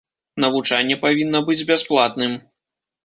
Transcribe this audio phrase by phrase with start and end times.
[0.45, 2.33] Навучанне павінна быць бясплатным.